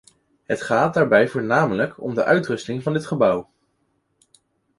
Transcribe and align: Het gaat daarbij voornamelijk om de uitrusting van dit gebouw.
Het 0.43 0.61
gaat 0.61 0.93
daarbij 0.93 1.27
voornamelijk 1.27 2.01
om 2.03 2.13
de 2.13 2.23
uitrusting 2.23 2.83
van 2.83 2.93
dit 2.93 3.05
gebouw. 3.05 3.49